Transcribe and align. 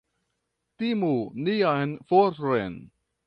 Timu 0.77 1.11
nian 1.43 1.91
forton! 2.07 2.77